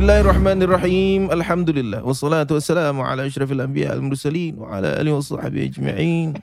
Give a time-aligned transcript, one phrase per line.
[0.00, 1.28] Bismillahirrahmanirrahim.
[1.28, 2.00] Alhamdulillah.
[2.00, 6.40] Wassalatu wassalamu ala asyrafil anbiya al mursalin wa ala alihi washabihi ajma'in.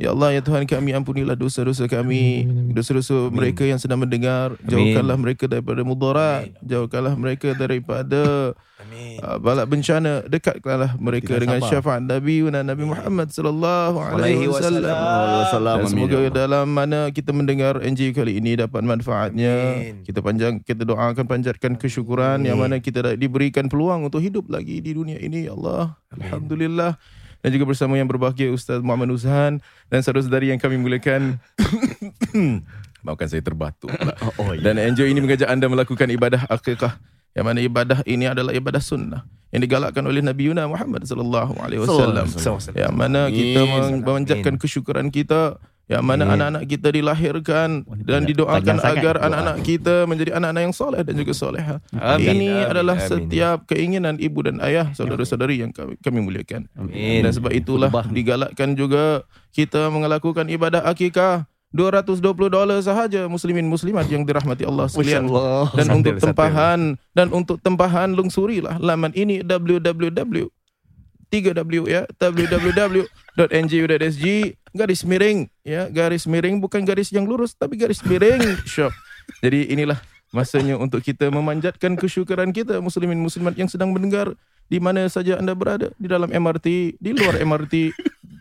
[0.00, 5.44] Ya Allah ya Tuhan kami ampunilah dosa-dosa kami, dosa-dosa mereka yang sedang mendengar, jauhkanlah mereka
[5.44, 8.56] daripada mudarat, jauhkanlah mereka daripada
[9.20, 15.84] uh, balak bencana, dekatkanlah mereka Kita dengan syafaat Nabi dan Nabi Muhammad sallallahu alaihi wasallam.
[15.84, 19.84] Semoga dalam mana kita mendengar NG kali ini dapat manfaatnya.
[19.84, 20.00] Amin.
[20.00, 24.96] Kita panjang kita doakan panjatkan kesyukuran yang mana kita diberikan peluang untuk hidup lagi di
[24.96, 25.44] dunia ini.
[25.44, 26.00] Ya Allah.
[26.16, 27.19] Alhamdulillah.
[27.40, 31.40] Dan juga bersama yang berbahagia Ustaz Muhammad Uzhan dan saudara-saudari yang kami muliakan.
[33.04, 34.12] Maafkan saya terbatuk pula.
[34.40, 34.60] Oh, ya.
[34.60, 37.00] Dan NGO ini mengajak anda melakukan ibadah akikah.
[37.32, 39.22] Yang mana ibadah ini adalah ibadah sunnah
[39.54, 42.26] yang digalakkan oleh Nabi Yuna Muhammad sallallahu alaihi wasallam.
[42.74, 43.60] Yang mana kita
[44.02, 45.58] memanjatkan kesyukuran kita
[45.90, 51.18] yang mana anak-anak kita dilahirkan dan didoakan agar anak-anak kita menjadi anak-anak yang soleh dan
[51.18, 51.82] juga soleha.
[51.90, 52.38] Amin.
[52.38, 52.70] Ini Amin.
[52.70, 53.10] adalah Amin.
[53.10, 56.70] setiap keinginan ibu dan ayah, saudara-saudari yang kami, kami muliakan.
[56.78, 57.26] Amin.
[57.26, 64.22] Dan sebab itulah digalakkan juga kita melakukan ibadah akikah 220 dolar sahaja muslimin muslimat yang
[64.22, 65.26] dirahmati Allah sekalian.
[65.26, 65.74] Allah.
[65.74, 66.80] Dan untuk tempahan
[67.18, 70.46] dan untuk tempahan lungsurilah laman ini www
[71.30, 72.02] 3w ya
[73.38, 74.24] www.ngu.sg
[74.74, 75.46] garis miring.
[75.66, 78.42] Ya garis miring bukan garis yang lurus tapi garis miring
[78.72, 78.94] shop.
[79.42, 79.98] Jadi inilah
[80.30, 84.34] masanya untuk kita memanjatkan kesyukuran kita muslimin muslimat yang sedang mendengar
[84.70, 85.90] di mana saja anda berada.
[85.98, 87.94] Di dalam MRT di luar MRT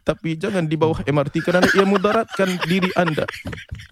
[0.06, 3.30] tapi jangan di bawah MRT kerana ia mudaratkan diri anda.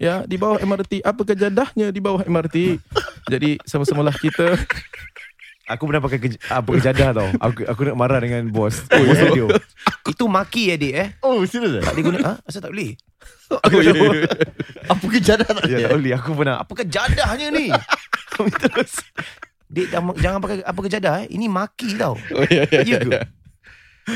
[0.02, 2.82] Ya di bawah MRT apa kejadahnya di bawah MRT
[3.28, 4.56] jadi sama-samalah kita
[5.68, 7.28] Aku pernah pakai ke, apa kejadah tau.
[7.44, 8.88] Aku aku nak marah dengan bos.
[8.88, 9.46] Oh, bos radio.
[10.08, 11.08] Itu maki ya dik eh.
[11.20, 11.94] Oh, serius Tak eh?
[11.94, 12.18] boleh guna.
[12.24, 12.32] Ha?
[12.48, 12.96] Asal tak boleh?
[14.92, 15.64] Apa kejadah tak?
[15.68, 16.12] Ya, tak boleh.
[16.16, 16.56] Aku pernah.
[16.60, 17.68] Apa kejadahnya ni?
[18.64, 18.92] Terus.
[19.68, 21.26] Dik jangan, jangan pakai apa kejadah eh.
[21.32, 22.16] Ini maki tau.
[22.16, 23.20] oh, ya, ya, Ya ke?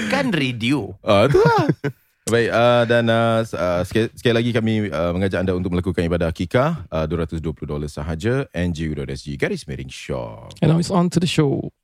[0.09, 0.97] Kan radio.
[1.05, 1.69] Ah, tu lah.
[2.23, 6.31] Baik, uh, dan uh, uh, sekali, sekali lagi kami uh, mengajak anda untuk melakukan ibadah
[6.31, 10.55] akikah uh, 220 dolar sahaja NGU.SG garis miring shop.
[10.63, 11.75] And now it's on to the show.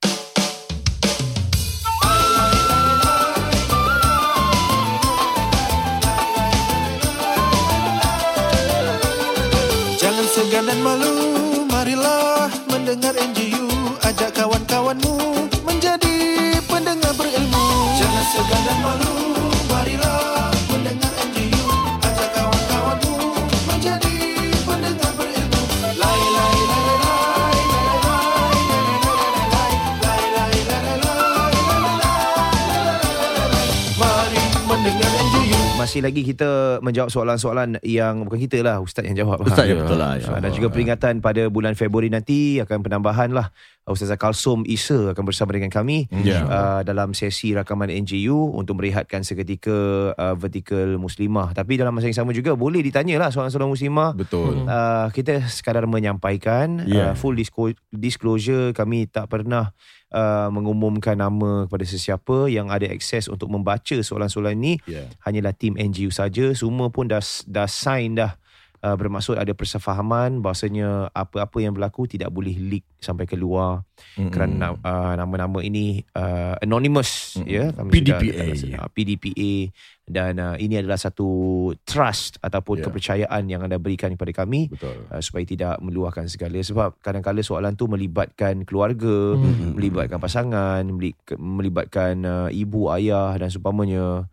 [9.99, 11.15] Jangan segan dan malu,
[11.67, 13.67] marilah mendengar NGU
[14.07, 15.19] Ajak kawan-kawanmu
[15.67, 16.17] menjadi
[16.71, 17.67] pendengar berilmu
[17.99, 19.28] Jangan segan dan malu,
[35.79, 39.47] Masih lagi kita menjawab soalan-soalan yang bukan kita lah Ustaz yang jawab.
[39.47, 39.71] Ustaz Ha.
[39.71, 40.19] ya betul lah.
[40.27, 43.55] Ah, dan juga peringatan pada bulan Februari nanti akan penambahan lah
[43.87, 46.43] Ustazah Kalsum Isa akan bersama dengan kami Ya.
[46.45, 49.73] uh, dalam sesi rakaman NGU untuk merehatkan seketika
[50.13, 51.55] uh, vertikal muslimah.
[51.55, 54.19] Tapi dalam masa yang sama juga boleh ditanya lah soalan-soalan muslimah.
[54.19, 54.67] Betul.
[54.67, 57.11] Uh, kita sekadar menyampaikan Ya.
[57.11, 57.39] uh, full
[57.89, 59.71] disclosure kami tak pernah
[60.11, 65.05] uh, mengumumkan nama kepada sesiapa yang ada akses untuk membaca soalan-soalan ini Ya.
[65.25, 68.37] hanyalah tim NGU saja semua pun dah dah sign dah
[68.81, 74.31] uh, bermaksud ada persefahaman bahasanya apa-apa yang berlaku tidak boleh leak sampai keluar Mm-mm.
[74.31, 77.47] kerana uh, nama-nama ini uh, anonymous Mm-mm.
[77.47, 78.47] ya kami PDPA.
[78.53, 79.53] sudah, uh, PDPA
[80.05, 81.29] dan uh, ini adalah satu
[81.83, 82.85] trust ataupun Ya.
[82.85, 85.05] kepercayaan yang anda berikan kepada kami Betul.
[85.07, 89.75] uh, supaya tidak meluahkan segala sebab kadang-kadang soalan tu melibatkan keluarga Hmm.
[89.75, 94.27] melibatkan pasangan meli- melibatkan uh, ibu ayah dan seumpamanya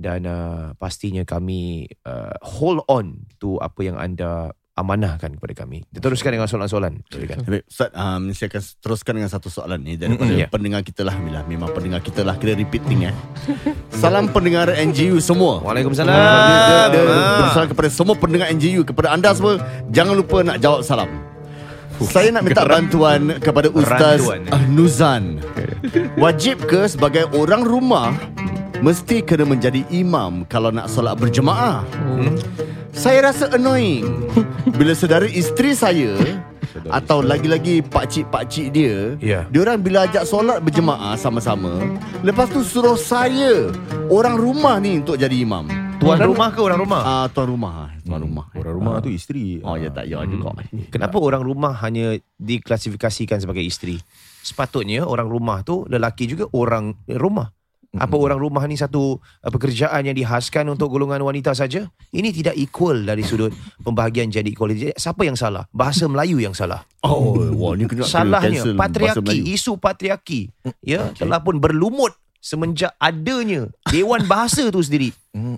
[0.00, 5.84] dan uh, pastinya kami uh, hold on to apa yang anda amanahkan kepada kami.
[5.92, 7.04] Kita teruskan dengan soalan-soalan.
[7.04, 10.48] Baik, Ustaz, um, saya akan teruskan dengan satu soalan ni daripada Mm-mm, ya.
[10.48, 11.20] pendengar kita lah.
[11.20, 13.14] Bila memang pendengar kita lah, kita repeating eh.
[14.00, 15.60] Salam pendengar NGU semua.
[15.60, 16.08] Waalaikumsalam.
[16.08, 17.38] Dia, dia, dia Ah.
[17.44, 19.60] bersalam kepada semua pendengar NGU, kepada anda semua,
[19.92, 21.12] jangan lupa nak jawab salam.
[22.00, 24.40] Saya nak minta bantuan kepada Ustaz eh.
[24.72, 25.44] Nuzan.
[26.16, 28.16] Wajib ke sebagai orang rumah
[28.80, 31.84] mesti kena menjadi imam kalau nak solat berjemaah?
[32.90, 34.04] Saya rasa annoying
[34.74, 36.16] bila saudara isteri saya
[36.90, 39.46] atau lagi-lagi pakcik-pakcik dia, Ya.
[39.46, 41.80] dia orang bila ajak solat berjemaah sama-sama,
[42.20, 43.70] lepas tu suruh saya
[44.06, 45.66] orang rumah ni untuk jadi imam.
[46.00, 47.02] Tuan Dan- rumah ke orang rumah?
[47.04, 48.48] Ah, tuan rumah, tuan rumah.
[48.56, 49.60] Orang rumah tu isteri.
[49.60, 50.56] Oh ya tak ya juga.
[50.88, 54.00] Kenapa orang rumah hanya diklasifikasikan sebagai isteri?
[54.40, 57.52] Sepatutnya orang rumah tu lelaki juga orang rumah.
[57.90, 61.90] Apa orang rumah ni satu uh, pekerjaan yang dihaskan untuk golongan wanita saja?
[62.14, 63.50] Ini tidak equal dari sudut
[63.82, 64.78] pembahagian gender equality.
[64.86, 65.66] Jadi, Siapa yang salah?
[65.74, 66.86] Bahasa Melayu yang salah.
[67.02, 70.40] Oh, wah ni kena kena Salahnya bahasa patriarki, isu patriarki
[70.84, 75.10] ya telah pun berlumut semenjak adanya Dewan Bahasa tu sendiri.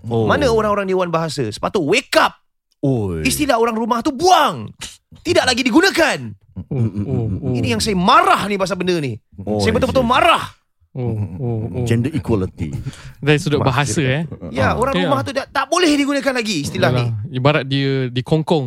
[0.09, 0.25] Oh.
[0.25, 1.45] Mana orang-orang Dewan Bahasa?
[1.53, 2.33] Sepatut wake up.
[2.81, 3.21] Oh.
[3.21, 4.73] Istilah orang rumah tu buang.
[5.21, 6.33] Tidak lagi digunakan.
[6.73, 7.53] Oh, oh, oh.
[7.53, 9.21] Ini yang saya marah ni pasal benda ni.
[9.45, 10.62] Oh, saya betul-betul marah.
[10.93, 11.85] Oh, oh, oh.
[11.89, 12.69] Gender equality.
[13.17, 14.29] Dari sudut bahasa eh.
[14.53, 15.09] Ya, orang Ya.
[15.09, 17.09] rumah tu tak, tak boleh digunakan lagi istilah ni.
[17.09, 18.67] Yalah, Ibarat dia dikongkong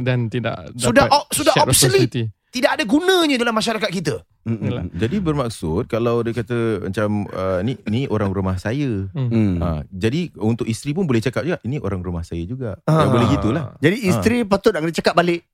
[0.00, 2.32] dan tidak Sudah dapat o- sudah obsolete.
[2.48, 4.24] Tidak ada gunanya dalam masyarakat kita.
[4.46, 4.88] Yalah.
[4.88, 9.04] Jadi bermaksud kalau dia kata macam uh, ni ni orang rumah saya.
[9.12, 9.60] Hmm.
[9.60, 12.80] Ha, jadi untuk isteri pun boleh cakap juga ini orang rumah saya juga.
[12.88, 13.04] Ah.
[13.04, 13.64] Ya, boleh gitulah.
[13.84, 15.44] Jadi isteri patut nak kena cakap balik.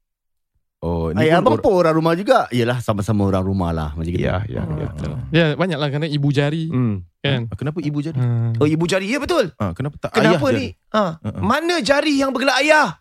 [0.83, 2.51] Oh, ni Ayah pun abang pun orang rumah juga.
[2.51, 4.19] Yalah sama-sama orang rumah lah macam gitu.
[4.19, 4.89] Ya, ya, Oh, ya.
[4.91, 5.11] betul.
[5.31, 7.07] Ya, banyaklah kerana ibu jari Hmm.
[7.23, 7.47] kan.
[7.47, 8.19] Ah, Kenapa ibu jadi?
[8.19, 8.59] Ha.
[8.59, 9.07] Oh, ibu jari.
[9.07, 9.55] Ya, betul.
[9.55, 10.51] Ha, kenapa tak Kenapa ayah ni?
[10.51, 10.67] jadi?
[10.91, 11.39] Ha, Uh-uh.
[11.39, 12.99] Mana jari yang bergerak ayah?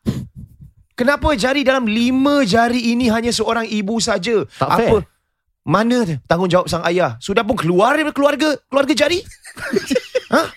[0.94, 4.46] Kenapa jari dalam lima jari ini hanya seorang ibu saja?
[4.46, 4.78] Tak Apa?
[4.78, 5.02] fair.
[5.62, 7.18] Mana tanggungjawab sang ayah?
[7.18, 9.26] Sudah pun keluar daripada keluarga keluarga jari?
[10.34, 10.54] ha?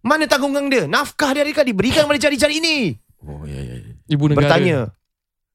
[0.00, 0.86] Mana tanggungan dia?
[0.86, 2.94] Nafkah dia diberikan kepada jari-jari ini?
[3.20, 3.74] Oh, ya ya.
[3.82, 3.92] ya.
[4.06, 4.38] Ibu negara.
[4.46, 4.78] Bertanya.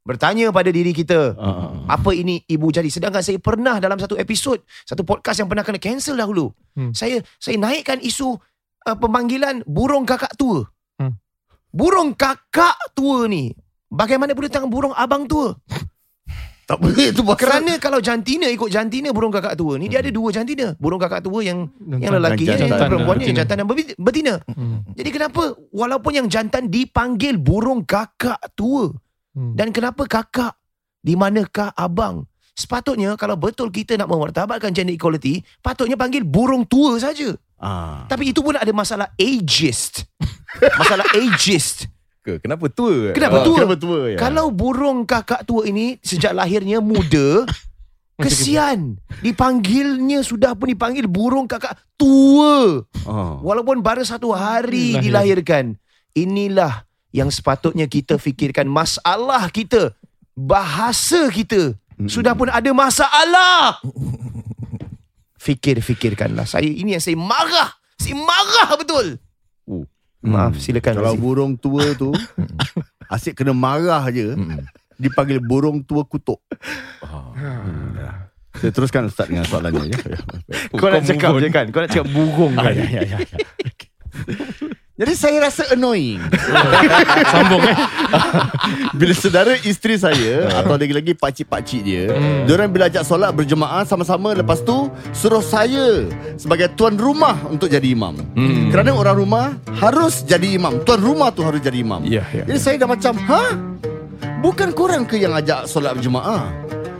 [0.05, 1.33] Bertanya pada diri kita.
[1.33, 1.97] Ah.
[1.97, 2.93] Apa ini ibu jari?
[2.93, 6.53] Sedangkan saya pernah dalam satu episod, satu podcast yang pernah kena cancel dahulu.
[6.77, 6.93] Hmm.
[6.93, 8.37] Saya saya naikkan isu
[8.85, 10.61] uh, pemanggilan burung kakak tua.
[11.01, 11.17] Hmm.
[11.73, 13.49] Burung kakak tua ni,
[13.89, 15.57] bagaimana boleh tangan burung abang tua?
[16.65, 20.09] Tak boleh tu pasal Kerana kalau jantina ikut jantina burung kakak tua ni, dia ada
[20.09, 20.73] dua jantina.
[20.77, 22.89] Burung kakak tua yang yang lelaki yang jantan.
[22.93, 23.67] perempuan Dan yang jantan dan
[23.97, 24.33] betina.
[24.49, 24.85] Hmm.
[24.93, 28.93] Jadi kenapa walaupun yang jantan dipanggil burung kakak tua,
[29.35, 29.51] Hmm.
[29.53, 30.55] dan kenapa kakak?
[30.97, 32.23] Di manakah abang?
[32.51, 37.35] Sepatutnya kalau betul kita nak memartabatkan gender equality, patutnya panggil burung tua saja.
[37.55, 38.07] ah.
[38.07, 40.07] Tapi itu pun ada masalah ageist.
[40.79, 41.91] masalah ageist.
[42.23, 43.11] Ke, kenapa tua?
[43.11, 43.57] Kenapa Ah, tua?
[43.59, 44.17] Kenapa tua ya?
[44.17, 47.43] Kalau burung kakak tua ini sejak lahirnya muda,
[48.23, 48.95] kesian.
[49.19, 52.81] Dipanggilnya sudah pun dipanggil burung kakak tua.
[53.03, 53.37] Ah.
[53.43, 55.03] Walaupun baru satu hari Lahir.
[55.03, 55.65] dilahirkan.
[56.15, 59.95] Inilah yang sepatutnya kita fikirkan masalah kita.
[60.35, 61.71] Bahasa kita.
[62.05, 63.79] Sudah pun ada masalah.
[65.37, 66.43] Fikir-fikirkanlah.
[66.43, 67.71] Saya ini yang saya marah.
[67.95, 69.15] Saya marah betul.
[69.63, 69.87] Oh.
[70.19, 70.97] Maaf, silakan.
[70.97, 71.21] Kalau Razif.
[71.21, 72.09] burung tua tu
[73.07, 74.65] asyik kena marah je Hmm.
[74.97, 76.41] dipanggil burung tua kutuk.
[76.99, 78.25] Ah.
[78.55, 79.99] Saya teruskan Ustaz dengan soalannya ya.
[80.73, 81.65] Kau nak cakap je kan?
[81.69, 82.73] Kau nak cakap burung Ah, kan?
[82.73, 83.37] ya, ya, ya, ya.
[84.95, 86.23] Jadi saya rasa annoying
[87.33, 87.75] Sambung eh.
[88.97, 92.47] Bila saudara isteri saya Atau lagi-lagi pakcik-pakcik dia Hmm.
[92.47, 97.91] Diorang bila ajak solat berjemaah sama-sama Lepas tu Suruh saya Sebagai tuan rumah Untuk jadi
[97.91, 98.71] imam Hmm.
[98.71, 99.45] Kerana orang rumah
[99.75, 102.47] Harus jadi imam Tuan rumah tu harus jadi imam Ya, ya.
[102.47, 103.43] Jadi saya dah macam Ha?
[104.39, 106.47] Bukan korang ke yang ajak solat berjemaah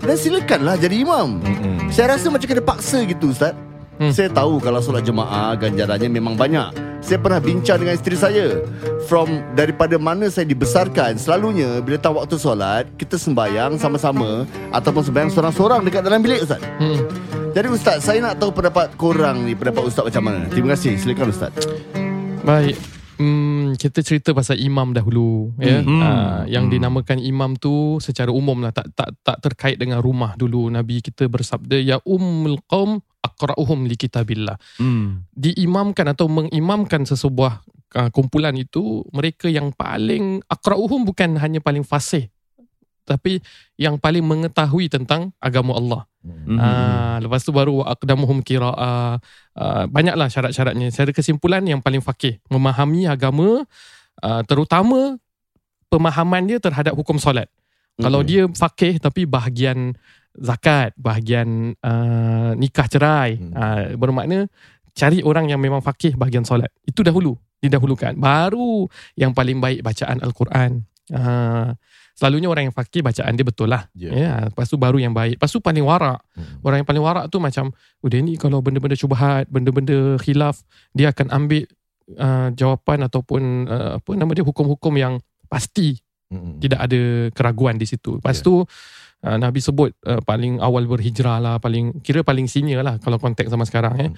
[0.04, 1.88] Dan silakanlah jadi imam Mm-mm.
[1.88, 3.56] Saya rasa macam kena paksa gitu Ustaz
[3.96, 4.12] Hmm.
[4.12, 6.68] Saya tahu kalau solat jemaah Ganjarannya memang banyak
[7.00, 8.60] Saya pernah bincang dengan isteri saya
[9.08, 14.44] From daripada mana saya dibesarkan Selalunya bila tahu waktu solat Kita sembahyang sama-sama
[14.76, 17.08] Ataupun sembahyang seorang-seorang dekat dalam bilik Ustaz Hmm.
[17.56, 21.32] Jadi Ustaz saya nak tahu pendapat korang ni Pendapat Ustaz macam mana Terima kasih silakan
[21.32, 21.56] Ustaz
[22.44, 22.76] Baik.
[23.16, 25.80] Hmm, kita cerita pasal imam dahulu ya.
[25.80, 26.02] Hmm.
[26.02, 30.68] Uh, yang dinamakan imam tu secara umum lah tak tak tak terkait dengan rumah dulu.
[30.68, 34.60] Nabi kita bersabda ya ummul qaum aqra'uhum li kitabillah.
[34.78, 35.26] Hmm.
[35.34, 37.64] Diimamkan atau mengimamkan sesebuah
[37.98, 42.30] uh, kumpulan itu mereka yang paling aqra'uhum bukan hanya paling fasih
[43.06, 43.40] tapi
[43.78, 46.02] yang paling mengetahui tentang agama Allah.
[46.26, 46.58] Hmm.
[46.58, 49.22] Ah, lepas tu baru aqdamuhum qiraah.
[49.54, 50.90] Uh, banyaklah syarat-syaratnya.
[50.90, 53.64] Secara kesimpulan yang paling fakih memahami agama
[54.26, 55.22] uh, terutama
[55.88, 57.46] pemahaman dia terhadap hukum solat.
[58.02, 58.28] Kalau Mhm.
[58.28, 59.96] dia fakih tapi bahagian
[60.36, 63.54] zakat, bahagian uh, nikah cerai, Hmm.
[63.56, 64.52] uh, bermakna
[64.98, 66.74] cari orang yang memang fakih bahagian solat.
[66.84, 68.18] Itu dahulu, didahulukan.
[68.20, 70.84] Baru yang paling baik bacaan Al-Quran.
[71.14, 71.72] Uh,
[72.16, 73.92] selalunya orang yang fakih bacaan dia betul lah.
[73.92, 74.10] Ya.
[74.16, 75.36] Ya, lepas tu baru yang baik.
[75.36, 76.24] Lepas tu paling warak.
[76.34, 76.64] Hmm.
[76.64, 80.64] Orang yang paling warak tu macam udah ni kalau benda-benda syubhat, benda-benda khilaf,
[80.96, 81.68] dia akan ambil
[82.16, 85.20] uh, jawapan ataupun uh, apa nama dia hukum-hukum yang
[85.52, 86.00] pasti
[86.32, 86.58] Mm-mm.
[86.58, 87.02] tidak ada
[87.36, 88.18] keraguan di situ.
[88.18, 88.46] Lepas Ya.
[88.48, 88.64] tu
[89.26, 93.50] uh, Nabi sebut uh, paling awal berhijrah lah paling kira paling senior lah kalau konteks
[93.50, 94.12] zaman sekarang eh.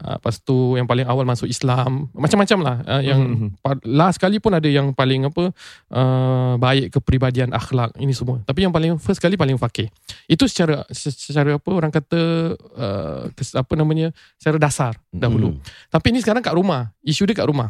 [0.00, 3.48] Uh, lepas tu yang paling awal masuk Islam macam-macam lah uh, yang Mhm.
[3.60, 5.52] pa- last kali pun ada yang paling apa
[5.92, 8.40] uh, baik kepribadian akhlak ini semua.
[8.42, 9.92] Tapi yang paling first kali paling fakih
[10.24, 12.20] itu secara secara apa orang kata
[12.56, 14.08] uh, kes, apa namanya
[14.40, 15.52] secara dasar dahulu.
[15.52, 15.60] Hmm.
[15.92, 17.68] tapi ini sekarang kat rumah isu dia kat rumah.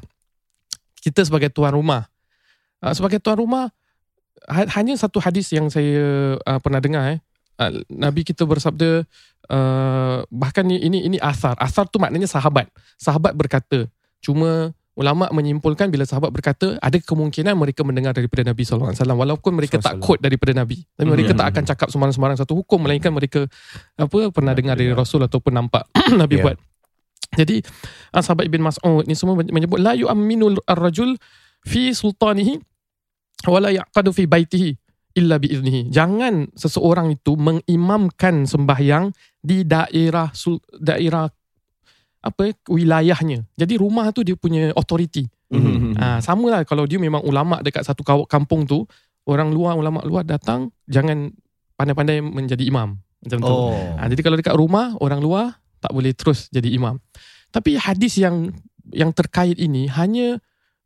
[1.01, 2.07] Kita sebagai tuan rumah.
[2.81, 3.69] Uh, sebagai tuan rumah
[4.49, 7.21] hanya satu hadis yang saya uh, pernah dengar eh.
[7.55, 9.07] Uh, Nabi kita bersabda
[9.49, 11.55] uh, bahkan ni ini ini asar.
[11.57, 12.69] Asar tu maknanya sahabat.
[12.99, 13.87] Sahabat berkata.
[14.21, 19.83] Cuma ulama menyimpulkan bila sahabat berkata ada kemungkinan mereka mendengar daripada Nabi SAW walaupun mereka
[19.83, 20.87] tak quote daripada Nabi.
[20.95, 21.41] Tapi mereka Hmm.
[21.43, 22.79] tak akan cakap sembarang-sembarang satu hukum.
[22.85, 23.47] Melainkan mereka
[23.99, 25.87] apa pernah dengar dari Rasul ataupun nampak
[26.21, 26.43] Nabi Ya.
[26.47, 26.57] buat.
[27.35, 27.67] Jadi
[28.15, 31.19] uh, sahabat Ibn Mas'ud ni semua menyebut la yu'minul ar-rajul
[31.67, 32.63] fi sultanihi
[33.47, 34.71] wala yaqadu fi baitihi
[35.15, 35.91] illa biiznihi.
[35.95, 40.31] Jangan seseorang itu mengimamkan sembahyang di daerah
[40.79, 41.27] daerah
[42.25, 43.45] apa wilayahnya.
[43.55, 45.29] Jadi rumah tu dia punya authority.
[45.53, 46.01] Mhm.
[46.01, 48.89] Ah sama lah kalau dia memang ulama dekat satu kampung tu,
[49.29, 51.31] orang luar ulama luar datang jangan
[51.79, 52.99] pandai-pandai menjadi imam.
[53.25, 53.55] Macam tu.
[53.55, 53.73] Oh.
[53.73, 57.01] Ha, jadi kalau dekat rumah orang luar tak boleh terus jadi imam.
[57.53, 58.53] Tapi hadis yang
[58.93, 60.43] yang terkait ini hanya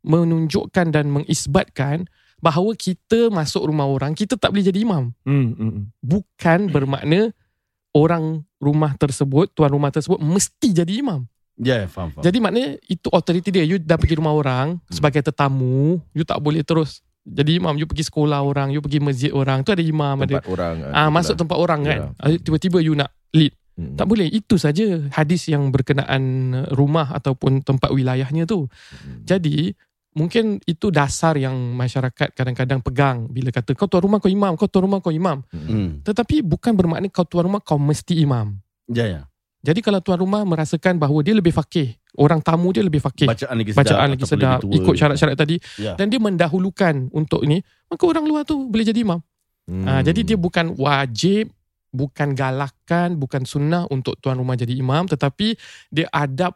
[0.07, 2.07] menunjukkan dan mengisbatkan
[2.39, 5.11] bahawa kita masuk rumah orang kita tak boleh jadi imam.
[5.23, 5.83] Hmm, hmm, hmm.
[5.99, 7.31] Bukan bermakna
[7.91, 11.23] orang rumah tersebut, tuan rumah tersebut mesti jadi imam.
[11.59, 12.23] Ya, yeah, faham, faham.
[12.23, 13.67] Jadi maknanya itu authority dia.
[13.67, 17.75] You dah pergi rumah orang sebagai tetamu, you tak boleh terus jadi imam.
[17.75, 20.75] You pergi sekolah orang, you pergi masjid orang, tu ada imam, ada Tempat orang.
[20.95, 21.99] ah masuk tempat orang kan.
[22.15, 23.51] Ah, Tiba-tiba you nak lead.
[23.75, 23.95] Hmm.
[23.99, 24.27] Tak boleh.
[24.31, 28.71] Itu saja hadis yang berkenaan rumah ataupun tempat wilayahnya tu.
[29.27, 29.75] Jadi
[30.13, 34.65] mungkin itu dasar yang masyarakat kadang-kadang pegang bila kata kau tuan rumah kau imam, kau
[34.65, 35.41] tuan rumah kau imam.
[35.53, 36.01] Hmm.
[36.01, 38.57] Tetapi bukan bermakna kau tuan rumah kau mesti imam.
[38.89, 39.21] Ya, ya.
[39.59, 43.59] Jadi kalau tuan rumah merasakan bahawa dia lebih fakih, orang tamu dia lebih fakih, Bacaan
[43.59, 43.83] lagi sedap.
[43.83, 44.77] bacaan lagi sedap, lebih tua.
[44.79, 45.99] ikut syarat-syarat tadi Ya.
[45.99, 47.59] dan dia mendahulukan untuk ini,
[47.91, 49.19] maka orang luar tu boleh jadi imam.
[49.67, 49.83] Hmm.
[49.83, 51.51] Ah, jadi dia bukan wajib,
[51.91, 55.59] bukan galakan, bukan sunnah untuk tuan rumah jadi imam, tetapi
[55.91, 56.55] dia adab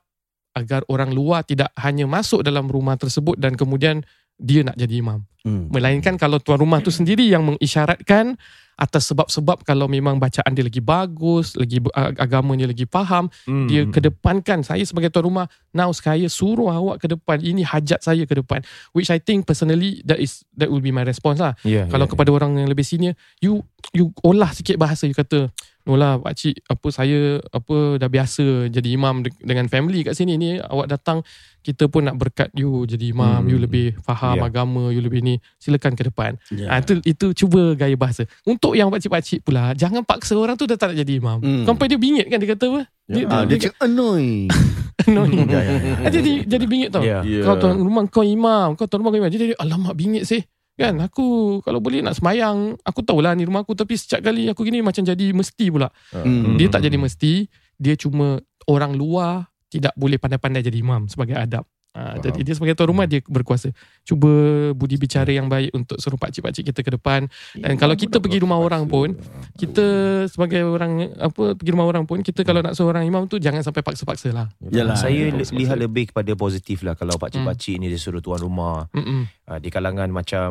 [0.53, 4.05] agar orang luar tidak hanya masuk dalam rumah tersebut dan kemudian
[4.38, 5.22] dia nak jadi imam.
[5.43, 5.67] Hmm.
[5.69, 8.39] Melainkan kalau tuan rumah tu sendiri yang mengisyaratkan
[8.74, 13.86] atas sebab-sebab kalau memang bacaan dia lagi bagus, lagi ag- agamanya lagi faham, Hmm, dia
[13.86, 15.45] kedepankan saya sebagai tuan rumah.
[15.69, 18.65] Now saya suruh awak ke depan ini hajat saya ke depan.
[18.95, 21.53] Which I think personally that is that will be my response lah.
[21.62, 23.62] Ya, kalau ya, kepada orang yang lebih senior you
[23.93, 25.05] you olah sikit bahasa.
[25.05, 25.53] You kata
[25.84, 30.13] no lah pak cik apa saya apa dah biasa jadi imam de- dengan family kat
[30.13, 31.20] sini ni awak datang
[31.60, 33.48] kita pun nak berkat you jadi imam Hmm.
[33.48, 34.48] you lebih faham Ya.
[34.48, 36.68] agama you lebih ni silakan ke depan Ya.
[36.70, 40.56] Ah itu itu cuba gaya bahasa untuk yang pak cik-pak cik pula jangan paksa orang
[40.56, 41.63] tu dah tak nak jadi imam Hmm.
[41.63, 43.28] sampai dia bingit kan dia kata apa Ya.
[43.28, 44.48] Ah, dia cakap annoy.
[45.04, 45.94] annoying Ya, ya, ya.
[46.00, 47.20] Ah, jadi jadi bingit tau Ya.
[47.20, 47.44] Ya.
[47.44, 50.40] kau tuan rumah kau imam Kau tuan rumah kau imam Jadi dia, alamak bingit sih
[50.74, 54.65] Kan aku Kalau boleh nak semayang Aku tahulah ni rumah aku Tapi setiap kali aku
[54.65, 56.58] gini Macam jadi mesti pula Hmm.
[56.58, 57.46] Dia tak jadi mesti
[57.77, 62.17] Dia cuma Orang luar Tidak boleh pandai-pandai jadi imam Sebagai adab ha.
[62.17, 63.69] Jadi dia sebagai tuan rumah Dia berkuasa
[64.01, 64.29] Cuba
[64.71, 68.57] budi bicara yang baik Untuk suruh pakcik-pakcik kita ke depan Dan kalau kita pergi rumah
[68.57, 69.13] orang pun
[69.53, 69.85] Kita
[70.25, 73.81] sebagai orang Apa Pergi rumah orang pun Kita kalau nak seorang imam tu Jangan sampai
[73.81, 74.95] paksa-paksa lah Yalah.
[74.95, 78.89] Saya Ya, li- lihat lebih kepada positif lah kalau pakcik-pakcik ni dia suruh tuan rumah.
[78.91, 79.29] Mm-mm.
[79.45, 80.50] Uh, di kalangan macam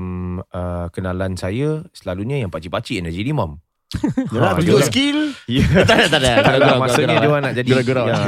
[0.48, 3.58] uh, kenalan saya selalunya yang pakcik-pakcik yang jadi imam.
[4.28, 5.18] Yalah, Ha, tunjuk skill.
[5.44, 5.66] Ya.
[5.84, 6.32] Tak ada, tak ada.
[6.40, 8.04] Tak lah, maksudnya dia nak jadi Gerak-gerak.
[8.08, 8.18] ya,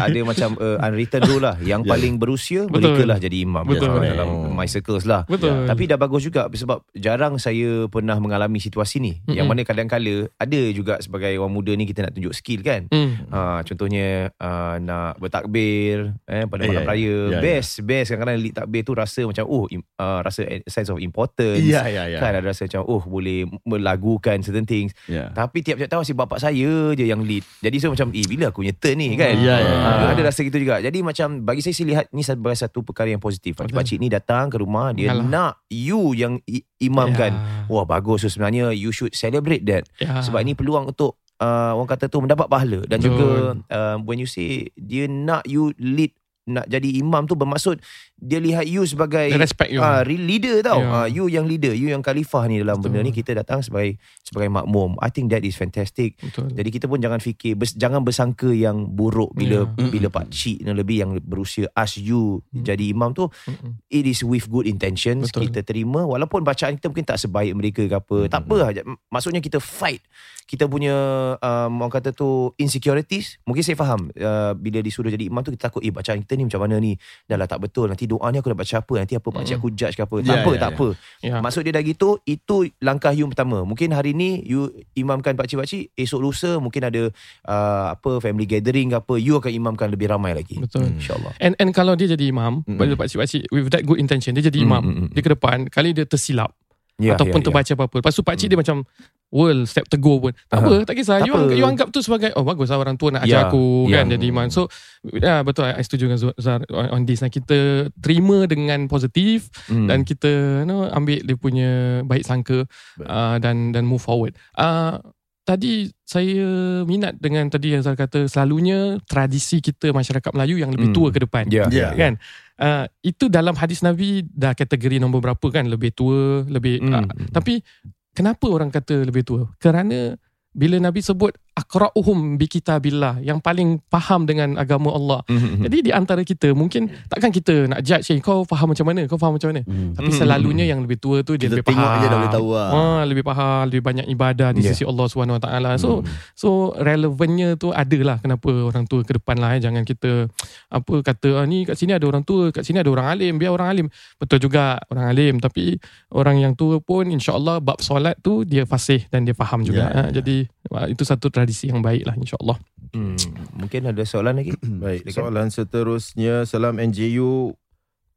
[0.00, 1.88] ada macam uh, unwritten rule lah yang Ya.
[1.88, 2.94] paling berusia Betul.
[2.94, 3.90] mereka lah jadi imam Betul.
[3.90, 8.58] dalam, dalam my circles lah Betul tapi dah bagus juga sebab jarang saya pernah mengalami
[8.58, 9.34] situasi ni Mm-mm.
[9.34, 13.10] yang mana kadang-kala ada juga sebagai orang muda ni kita nak tunjuk skill kan mm.
[13.28, 17.40] Ha, contohnya uh, nak bertakbir eh, pada Eh, malam ya, raya ya, ya.
[17.40, 19.64] best best kadang-kadang lead takbir tu rasa macam oh
[19.96, 22.18] uh, rasa sense of importance Ya, ya, ya.
[22.18, 25.32] kan ada rasa macam oh boleh melagukan certain things Ya.
[25.32, 27.40] tapi tiap-tiap tahun si bapak saya je yang lead.
[27.60, 29.32] Jadi saya macam eh bila aku punya turn ni kan.
[29.32, 30.06] Ya, ya, Ah, ya.
[30.12, 30.78] Ada rasa gitu juga.
[30.78, 33.56] Jadi macam bagi saya saya lihat ni sebagai satu perkara yang positif.
[33.56, 35.24] Pakcik-pakcik ni datang ke rumah dia Yalah.
[35.24, 36.38] nak you yang
[36.76, 37.32] imamkan.
[37.32, 37.66] Ya.
[37.66, 39.86] Wah bagus so sebenarnya you should celebrate that.
[39.96, 40.20] Ya.
[40.20, 43.08] Sebab ini peluang untuk uh, orang kata tu mendapat pahala dan Betul.
[43.10, 43.28] juga
[43.68, 46.12] uh, when you say dia nak you lead
[46.44, 47.78] nak jadi imam tu bermaksud
[48.20, 49.80] dia lihat you sebagai respect you.
[49.80, 50.78] real leader tau.
[50.78, 50.92] Ya.
[50.94, 52.92] Ah you yang leader, you yang khalifah ni dalam Betul.
[52.92, 54.94] benda ni kita datang sebagai sebagai makmum.
[54.98, 56.14] I think that is fantastic.
[56.16, 56.52] Betul.
[56.52, 59.88] Jadi kita pun jangan fikir bers, jangan bersangka yang buruk bila Ya.
[59.88, 62.62] bila pak cik dan lebih yang berusia ask you Hmm.
[62.62, 63.80] jadi imam tu Mm-mm.
[63.86, 65.48] it is with good intentions Betul.
[65.48, 68.70] kita terima walaupun bacaan kita mungkin tak sebaik mereka ke apa tak apa
[69.06, 70.02] maksudnya kita fight
[70.44, 70.90] kita punya
[71.36, 75.70] um, orang kata tu insecurities mungkin saya faham uh, bila disuruh jadi imam tu kita
[75.70, 78.42] takut eh bacaan kita ni macam mana ni dah lah tak betul nanti doa ni
[78.42, 80.50] aku nak baca apa nanti apa pak cik aku judge ke apa tak Ya, apa
[80.50, 80.74] ya, tak ya.
[80.74, 80.86] apa
[81.20, 81.36] Ya.
[81.38, 86.16] Maksud dia dah gitu Itu langkah you pertama Mungkin hari ni You imamkan pakcik-pakcik Esok
[86.18, 87.12] lusa Mungkin ada
[87.44, 90.96] uh, Apa Family gathering ke apa You akan imamkan lebih ramai lagi Betul.
[90.96, 92.80] InsyaAllah And and kalau dia jadi imam, Mm-mm.
[92.80, 94.80] mm pakcik-pakcik with that good intention dia jadi imam.
[94.82, 95.06] Mm-mm.
[95.12, 96.56] Dia ke depan kali dia tersilap
[97.00, 97.94] ya, ataupun ya, terbaca apa-apa.
[97.98, 98.84] Lepas tu pakcik dia macam
[99.30, 100.32] world step tegur pun.
[100.44, 100.60] Tak Aha.
[100.60, 101.16] apa, tak kisah.
[101.18, 101.40] Tak You, apa.
[101.40, 103.96] anggap, you anggap tu sebagai oh bagus lah orang tua nak Ya, ajar aku ya.
[103.96, 104.46] kan jadi imam.
[104.48, 104.66] So
[105.06, 107.18] ya betul I setuju dengan Zar on, on this.
[107.18, 107.58] Nah, kita
[107.96, 109.86] terima dengan positif Hmm.
[109.86, 110.30] dan kita
[110.60, 111.70] you know, ambil dia punya
[112.02, 112.66] baik sangka
[113.00, 114.34] uh, dan dan move forward.
[114.52, 114.98] Uh,
[115.42, 116.42] tadi saya
[116.84, 120.96] minat dengan tadi yang Zar kata selalunya tradisi kita masyarakat Melayu yang lebih Hmm.
[120.96, 121.46] tua ke depan.
[121.46, 121.90] Ya, Ya.
[121.92, 122.18] Kan?
[122.60, 127.08] Uh, itu dalam hadis Nabi dah kategori nombor berapa kan lebih tua, lebih Hmm.
[127.08, 127.64] uh, tapi
[128.12, 129.48] kenapa orang kata lebih tua?
[129.56, 130.12] Kerana
[130.52, 135.20] bila Nabi sebut aqra'uhum bi kitabillah yang paling faham dengan agama Allah.
[135.26, 135.60] Hmm.
[135.60, 139.14] Jadi di antara kita mungkin takkan kita nak judge eh, kau faham macam mana, kau
[139.14, 139.60] faham macam mana.
[139.62, 139.92] Hmm.
[139.92, 140.18] Tapi Hmm.
[140.18, 142.00] selalunya yang lebih tua tu dia Kita lebih tengok faham.
[142.00, 142.68] je dah boleh tahu lah.
[142.70, 144.72] Ah, lebih faham, lebih banyak ibadah di Ya.
[144.72, 145.70] sisi Allah Subhanahu Wa Taala.
[145.76, 146.08] So Hmm.
[146.32, 149.60] so relevannya tu adalah kenapa orang tua ke depan lah eh.
[149.60, 150.26] jangan kita
[150.68, 153.50] apa kata ah, ni kat sini ada orang tua, kat sini ada orang alim, biar
[153.50, 153.86] orang alim.
[154.16, 155.76] Betul juga orang alim tapi
[156.10, 159.78] orang yang tua pun insya-Allah bab solat tu dia fasih dan dia faham juga.
[159.82, 160.48] Ya, Ah, Jadi
[160.86, 162.54] itu satu tradisi yang baik lah insya-Allah.
[162.90, 163.18] Hmm.
[163.56, 165.14] Mungkin ada soalan lagi Baik, Silakan.
[165.16, 167.54] soalan seterusnya Salam NJU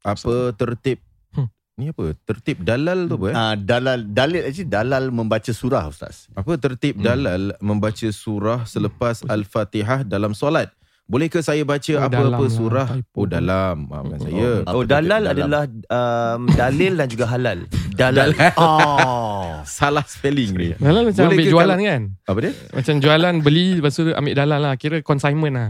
[0.00, 0.98] Apa tertib
[1.30, 1.50] Hmm.
[1.74, 2.14] Ni apa?
[2.20, 3.34] Tertib dalal tu apa eh?
[3.34, 6.30] Ah, dalal dalil actually dalal membaca surah ustaz.
[6.32, 7.02] Apa tertib Hmm.
[7.04, 10.70] dalal membaca surah selepas Al-Fatihah dalam solat?
[11.04, 12.88] Bolehkah saya baca Oh, apa-apa dalam lah, surah?
[12.90, 13.12] typo.
[13.14, 14.24] Oh dalam, maafkan Oh.
[14.24, 14.50] saya.
[14.64, 15.32] Oh tu dalal dalam?
[15.36, 17.58] adalah um, dalil dan juga halal
[18.00, 19.60] Dalal Oh.
[19.70, 20.68] Salah spelling ni.
[20.74, 22.00] Dalam macam Boleh ambil ke jualan kan?
[22.24, 22.52] Apa dia?
[22.70, 24.74] Macam jualan beli lepas tu ambil dalal lah.
[24.74, 25.68] Kira consignment lah.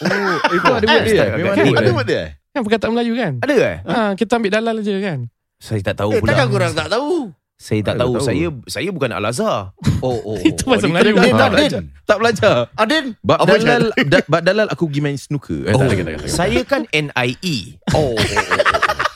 [0.00, 1.24] Oh, itu ada word dia.
[1.32, 2.22] Memang ada word dia.
[2.48, 3.32] Kan perkataan Melayu kan?
[3.38, 3.72] Ada ke?
[3.84, 5.18] Ha, kita ambil dalal je kan?
[5.56, 7.30] Saya tak tahu Eh, pula takkan korang tak tahu?
[7.58, 8.12] Saya tak Tak tahu.
[8.14, 8.22] tahu.
[8.22, 9.74] Saya saya bukan Al-Azhar
[10.06, 10.38] Oh, oh.
[10.40, 10.72] Itu oh.
[10.72, 11.12] bahasa Ni Melayu.
[11.12, 11.82] kena- Din, Tak tak, belajar.
[12.06, 12.54] Tak belajar.
[12.72, 13.04] Adin.
[13.20, 15.66] Bab Apa dalal, da, bab dalal aku pergi main snooker.
[15.66, 16.30] Eh, Oh, tak ada, tak ada, tak ada.
[16.32, 17.56] saya kan NIE.
[17.92, 17.98] Oh.
[17.98, 18.66] oh, oh, oh.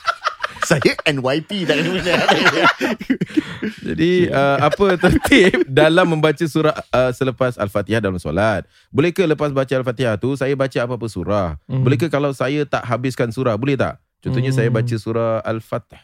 [0.63, 1.99] Saya NYP tak kena.
[3.83, 8.63] Jadi uh, apa tertib dalam membaca surah uh, selepas Al-Fatihah dalam solat?
[8.87, 11.59] Bolehkah lepas baca Al-Fatihah tu saya baca apa-apa surah?
[11.65, 11.83] Hmm.
[11.83, 13.55] Bolehkah kalau saya tak habiskan surah?
[13.55, 13.99] Boleh tak?
[14.19, 14.57] Contohnya Hmm.
[14.57, 15.99] saya baca surah Al-Fatih.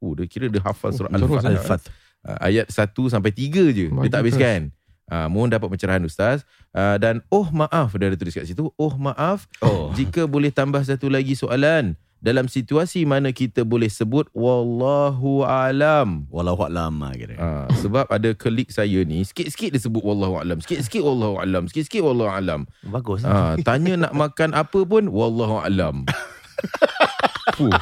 [0.00, 1.60] Oh, dia kira dia hafal surah Oh, terus, Al-Fatih.
[1.60, 1.82] Al-Fat.
[2.20, 3.86] Uh, ayat 1 sampai 3 je.
[3.88, 4.08] Dia Bagus.
[4.08, 4.60] tak habiskan.
[5.10, 6.44] Uh, mohon dapat pencerahan Ustaz.
[6.70, 8.70] Uh, dan oh maaf, dia ada tulis kat situ.
[8.74, 9.90] Oh maaf, Oh.
[9.92, 11.96] jika boleh tambah satu lagi soalan.
[12.20, 16.28] Dalam situasi mana kita boleh sebut Wallahu alam.
[16.28, 17.32] Walau a'lam ah, kira.
[17.40, 17.48] Ha,
[17.80, 22.28] sebab ada klik saya ni sikit-sikit dia sebut wallahu alam, sikit-sikit wallahu alam, sikit-sikit wallahu
[22.28, 22.68] alam.
[22.84, 23.24] Bagus.
[23.24, 26.04] Ha, tanya nak makan apa pun wallahu alam.
[27.56, 27.72] Fuh.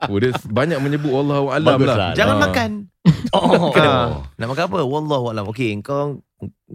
[0.00, 1.96] Oh, dia banyak menyebut wallahu alam Bagus lah.
[1.98, 2.10] lah.
[2.14, 2.42] Jangan Ha.
[2.44, 2.70] makan.
[3.34, 3.72] Oh.
[3.74, 4.80] Ah, Nak makan apa?
[4.80, 5.44] Wallahu alam.
[5.48, 6.22] Okey, kau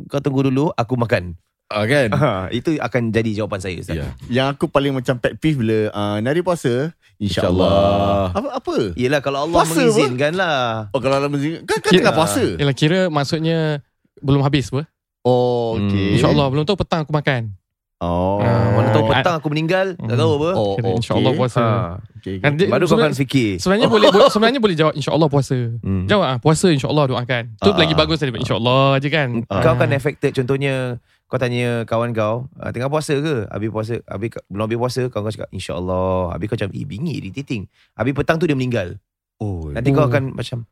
[0.05, 1.39] kau tunggu dulu, aku makan.
[1.71, 2.09] Ha, kan?
[2.11, 3.95] Ha, itu akan jadi jawapan saya Ustaz.
[3.95, 4.07] Ya.
[4.27, 8.29] Yang aku paling macam pet peeve bila uh, nari puasa, insya-Allah.
[8.31, 8.75] Apa apa?
[8.93, 10.91] Yelah kalau Allah Puasa mengizinkan lah.
[10.91, 12.43] Oh kalau dalam kan kan Kira- tengah puasa.
[12.59, 13.79] Yalah kira maksudnya
[14.19, 14.83] belum habis apa?
[15.23, 15.87] Oh, okey.
[15.87, 16.15] Hmm.
[16.19, 17.55] InsyaAllah belum tahu petang aku makan.
[18.03, 18.37] Oh.
[18.37, 19.09] Ah, Mana tahu Oh.
[19.09, 20.19] petang aku meninggal, tak Hmm.
[20.19, 20.49] tahu apa.
[20.53, 20.97] Oh, Kira okey.
[20.99, 21.61] InsyaAllah puasa.
[21.61, 21.69] Ha.
[22.19, 22.35] Okay.
[22.39, 23.51] Dia- Baru kau akan sebenarnya, fikir.
[23.57, 25.57] sebenarnya boleh bo- sebenarnya boleh jawab insya-Allah puasa.
[25.79, 26.03] Hmm.
[26.05, 27.43] Jawab ah puasa insya-Allah doakan.
[27.57, 27.77] Tu Ah.
[27.77, 29.29] lagi bagus daripada insya-Allah je kan.
[29.41, 29.73] Kau Ah.
[29.73, 34.63] akan affected contohnya kau tanya kawan kau uh, tengah puasa ke habis puasa habis belum
[34.63, 38.45] habis puasa kawan kau cakap insyaallah habis kau macam eh bingit irritating habis petang tu
[38.45, 39.01] dia meninggal
[39.37, 39.65] Oh.
[39.67, 40.07] nanti kau Oh.
[40.07, 40.69] akan macam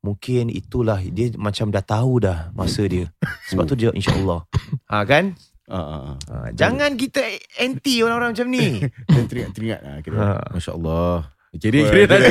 [0.00, 3.10] mungkin itulah dia macam dah tahu dah masa dia
[3.50, 4.46] sebab tu dia insyaallah
[4.86, 6.14] ha kan Ah, ah, ah.
[6.28, 7.24] ha, jangan kita
[7.56, 10.16] anti orang-orang macam ni Dan teringat-teringat lah kira.
[10.16, 10.28] ha.
[10.50, 11.32] Masya-Allah.
[11.54, 12.30] Kira Oh, kira dia- tadi.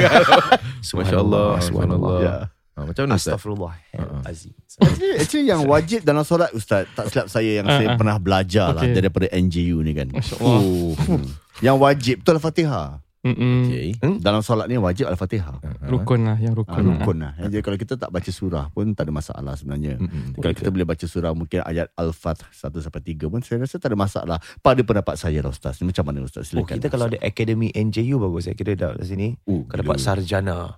[0.81, 2.19] subhanallah Subhanallah.
[2.19, 3.37] subhanallah Ha, macam mana Ustaz?
[3.37, 4.01] astagfirullah Ha.
[4.25, 7.97] azim Actually, actually yang wajib dalam solat Ustaz Tak silap saya yang Ah, saya ah.
[8.01, 8.97] pernah belajar lah Okey.
[8.97, 10.57] Daripada NJU ni kan Masya-Allah.
[10.57, 10.97] Oh.
[11.61, 13.57] Yang wajib betul Al-Fatihah Mm-mm.
[13.65, 13.87] Okay.
[14.19, 15.63] Dalam solat ni wajib Al-Fatihah.
[15.81, 16.83] Rukun lah yang Ah, rukun.
[16.83, 16.99] lah.
[16.99, 17.31] rukun lah.
[17.39, 19.95] Jadi kalau kita tak baca surah pun tak ada masalah sebenarnya.
[19.95, 20.35] Mm-mm.
[20.35, 23.89] Kalau kita boleh baca surah mungkin ayat Al-Fat 1 sampai 3 pun saya rasa tak
[23.89, 24.37] ada masalah.
[24.59, 25.79] Pada pendapat saya lah Ustaz.
[25.79, 26.51] Macam mana Ustaz?
[26.51, 26.75] Oh, Silakan.
[26.75, 29.39] kita kalau ada Akademi NJU bagus saya kira dah kat sini.
[29.41, 30.57] uh, Kalau dapat sarjana.
[30.59, 30.69] uh,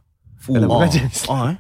[0.46, 1.58] dalam oh, oh, eh?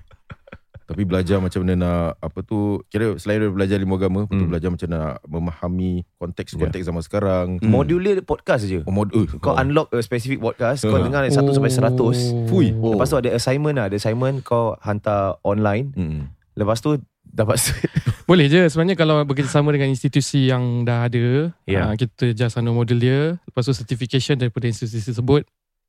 [0.85, 4.29] Tapi belajar macam mana nak apa tu kira selain daripada belajar ilmu agama, hmm.
[4.29, 7.47] betul belajar macam mana nak memahami konteks-konteks zaman sekarang.
[7.57, 7.73] Hmm.
[7.73, 8.85] Modul dia podcast je.
[8.85, 9.61] Oh, mod, uh, Kau oh.
[9.61, 11.01] unlock a specific podcast, kau Ah.
[11.01, 12.49] dengar dari 1 sampai 100.
[12.49, 12.69] Fui.
[12.77, 12.93] Oh.
[12.93, 13.89] Lepas tu ada assignment lah.
[13.89, 15.89] Ada assignment kau hantar online.
[15.97, 16.29] Mm.
[16.53, 17.57] Lepas tu dapat
[18.29, 21.85] Boleh je sebenarnya kalau bekerjasama dengan institusi yang dah ada, Ya.
[21.85, 21.87] yeah.
[21.93, 25.45] kita just anu model dia, lepas tu certification daripada institusi tersebut,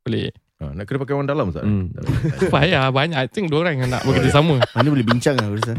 [0.06, 0.30] boleh.
[0.56, 1.68] Ha, nak kena pakai orang dalam Ustaz?
[1.68, 1.92] Hmm.
[2.48, 3.18] Payah banyak.
[3.18, 4.56] I think dua orang yang nak bekerjasama.
[4.72, 5.76] Mana boleh bincang lah Ustaz?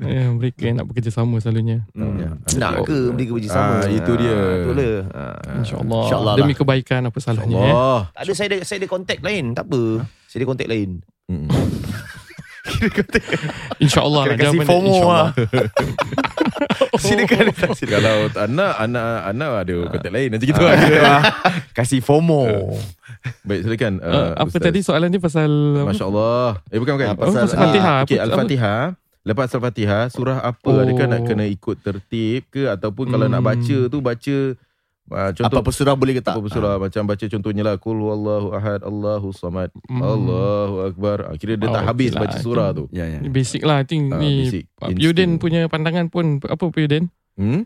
[0.00, 1.84] yeah, mereka yang nak bekerjasama selalunya.
[1.92, 2.30] Ya.
[2.56, 3.84] Nak ke mereka bekerjasama?
[3.84, 4.32] Ah, itu dia.
[4.32, 4.96] Ah, Betul lah.
[5.12, 5.58] Ah.
[5.60, 6.34] InsyaAllah.
[6.40, 6.58] Demi lah.
[6.58, 7.58] kebaikan apa salahnya.
[7.60, 8.00] Eh.
[8.16, 9.52] Tak ada saya ada saya ada kontak lain.
[9.52, 9.82] Tak apa.
[10.24, 10.90] Saya ada kontak lain.
[11.28, 11.48] Mm.
[13.76, 14.36] InsyaAllah lah.
[14.64, 15.26] FOMO insyaAllah.
[17.04, 17.46] Silakan.
[17.94, 20.72] Kalau tak nak anak anak ada kontak lain nanti kita Ah.
[20.72, 20.90] ada.
[21.76, 22.72] Kasih FOMO.
[23.42, 23.92] Baik silakan.
[23.98, 24.62] Uh, uh, apa Ustaz.
[24.62, 25.88] tadi soalan ni pasal apa?
[25.88, 26.48] Masya-Allah.
[26.66, 27.06] Eh bukan bukan.
[27.06, 27.96] Ah, pasal- pasal Fatihah.
[28.02, 28.82] Okey, Apa- Al-Fatihah.
[29.22, 30.68] Lepas Al-Fatihah, surah apa?
[30.68, 30.76] Oh.
[30.78, 33.48] Adakah nak kena ikut tertib ke ataupun kalau nak Hmm.
[33.50, 34.36] baca tu baca
[35.06, 36.36] uh, contoh Apa-apa surah boleh ke tak?
[36.36, 40.00] apa surah macam baca contohnya lah Qul huwallahu ahad Allahu samad Hmm.
[40.00, 41.16] Allahu akbar.
[41.24, 42.20] Ah, Kira dia Oh, tak habis lah.
[42.22, 42.84] baca surah tu.
[42.90, 43.18] Ya, ya.
[43.18, 44.52] Ni Basic lah I think Ah, ni.
[44.94, 47.08] Yudin punya pandangan pun Apa Pak Yudin?
[47.34, 47.64] Hmm?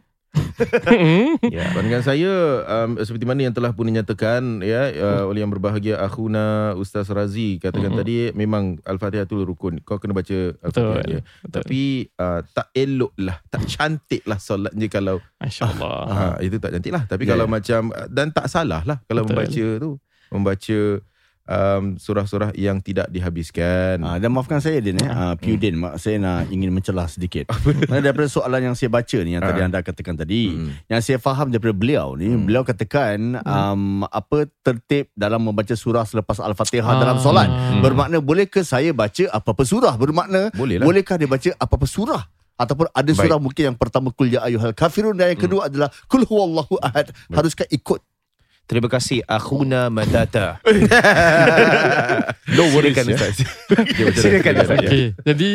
[0.59, 1.41] Hmm?
[1.49, 1.71] Ya.
[1.73, 2.33] Pandangan saya
[2.67, 7.57] um, seperti mana yang telah pun dinyatakan ya uh, oleh yang berbahagia akhuna Ustaz Razi
[7.63, 8.01] katakan Mm-mm.
[8.03, 9.81] tadi memang Al-Fatihah tu rukun.
[9.87, 11.09] Kau kena baca Al-Fatihah Betul.
[11.09, 11.21] dia.
[11.25, 11.53] Betul.
[11.55, 11.81] Tapi
[12.21, 17.05] uh, tak elok lah, tak cantik lah solatnya kalau InsyaAllah uh, itu tak cantik lah.
[17.07, 17.53] Tapi Ya, kalau ya.
[17.53, 19.37] macam dan tak salah lah kalau Betul.
[19.37, 19.91] membaca tu
[20.29, 20.79] membaca
[21.49, 23.99] um, surah-surah yang tidak dihabiskan.
[24.01, 25.09] Ah, dan maafkan saya Din eh.
[25.09, 27.49] Ah, Piu Din, mak saya nak ingin mencelah sedikit.
[27.89, 29.67] Mana daripada soalan yang saya baca ni yang tadi Ah.
[29.67, 30.71] anda katakan tadi, Hmm.
[30.87, 36.39] yang saya faham daripada beliau ni, beliau katakan um, apa tertib dalam membaca surah selepas
[36.39, 37.23] Al-Fatihah dalam Ah.
[37.25, 37.49] solat.
[37.49, 37.81] Hmm.
[37.81, 39.95] Bermakna bolehkah saya baca apa-apa surah?
[39.95, 40.85] Bermakna Boleh lah.
[40.85, 42.23] bolehkah dia baca apa-apa surah?
[42.55, 43.23] Ataupun ada Baik.
[43.23, 47.07] surah mungkin yang pertama kul ya ayyuhal kafirun dan yang kedua adalah kul huwallahu ahad.
[47.31, 48.03] Haruskah ikut?
[48.69, 50.61] Terima kasih Akhuna Madata.
[52.53, 53.17] No worries Silakan ya.
[53.17, 53.37] Ustaz.
[53.73, 54.63] Macam Silakan, mana?
[54.69, 54.79] Ustaz.
[54.85, 55.51] Okay Jadi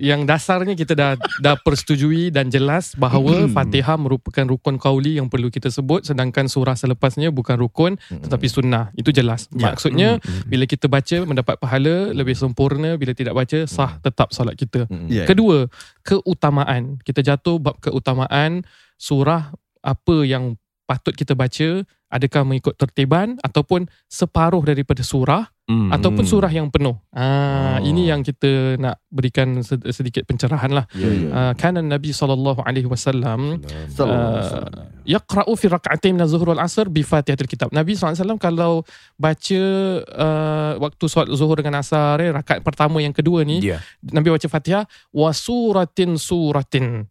[0.00, 1.12] yang dasarnya kita dah
[1.44, 6.72] dah persetujui dan jelas bahawa Fatihah merupakan rukun kauli yang perlu kita sebut sedangkan surah
[6.72, 8.90] selepasnya bukan rukun tetapi sunnah.
[8.96, 9.46] Itu jelas.
[9.54, 9.70] Ya.
[9.70, 14.90] Maksudnya bila kita baca mendapat pahala lebih sempurna bila tidak baca sah tetap solat kita.
[14.90, 15.06] Mm-mm.
[15.06, 15.28] Ya.
[15.28, 15.68] Kedua,
[16.02, 16.98] keutamaan.
[17.04, 18.64] Kita jatuh bab keutamaan
[18.96, 19.52] surah
[19.84, 20.56] apa yang
[20.90, 25.86] patut kita baca, adakah mengikut tertiban ataupun separuh daripada surah Hmm.
[25.94, 26.98] ataupun surah yang penuh.
[27.14, 27.86] Ah, Oh.
[27.86, 30.82] ini yang kita nak berikan sed- sedikit pencerahan lah.
[30.90, 31.28] Ya, ya.
[31.30, 34.90] Ah, kan Nabi sallallahu alaihi wasallam uh, wasallam.
[35.06, 37.70] yaqra'u fi rak'atain min az-zuhr wal 'asr bi Fatihatil Kitab.
[37.70, 38.82] Nabi SAW kalau
[39.14, 39.62] baca
[40.10, 43.78] uh, waktu solat zuhur dengan asar eh, rakaat pertama yang kedua ni Ya.
[44.02, 47.06] Nabi baca Fatihah wa suratin suratin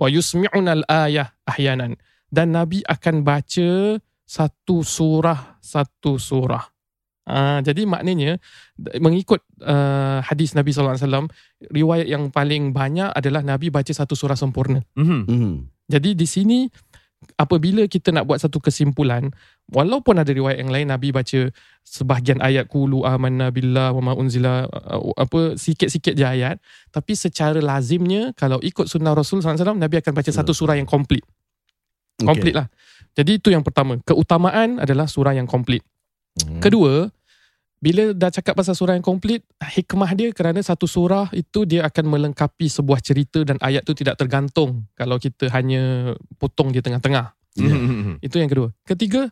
[0.00, 3.96] wa yusmi'una al-ayah ahyanan dan Nabi akan baca
[4.28, 6.64] satu surah satu surah.
[7.28, 8.40] Uh, jadi maknanya
[8.96, 11.28] mengikut uh, hadis Nabi SAW
[11.68, 14.80] riwayat yang paling banyak adalah Nabi baca satu surah sempurna.
[14.96, 15.20] Mhm.
[15.28, 15.52] Mhm.
[15.92, 16.64] Jadi di sini
[17.36, 19.28] apabila kita nak buat satu kesimpulan
[19.68, 21.50] walaupun ada riwayat yang lain Nabi baca
[21.82, 26.62] sebahagian ayat qulu amanna billah wa ma unzila uh, apa sikit-sikit je ayat
[26.94, 31.26] tapi secara lazimnya kalau ikut sunnah Rasul SAW Nabi akan baca satu surah yang komplit
[32.26, 32.66] komplit lah
[33.14, 35.82] jadi itu yang pertama keutamaan adalah surah yang komplit
[36.46, 36.62] Mhm.
[36.62, 37.10] Kedua,
[37.78, 42.04] bila dah cakap pasal surah yang komplit, hikmah dia kerana satu surah itu dia akan
[42.10, 47.34] melengkapi sebuah cerita dan ayat tu tidak tergantung kalau kita hanya potong di tengah-tengah.
[47.58, 48.22] Mhm.
[48.22, 48.68] Itu yang kedua.
[48.86, 49.30] Ketiga,